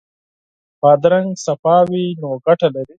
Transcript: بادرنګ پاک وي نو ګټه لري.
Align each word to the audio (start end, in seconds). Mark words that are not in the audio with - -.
بادرنګ 0.81 1.29
پاک 1.63 1.85
وي 1.91 2.05
نو 2.21 2.29
ګټه 2.45 2.67
لري. 2.73 2.89